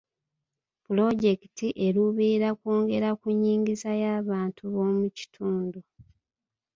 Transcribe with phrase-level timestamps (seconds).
[0.85, 5.79] Pulojekiti eruubirira kwongera ku nnyingiza y'abantu b'omu kitundu.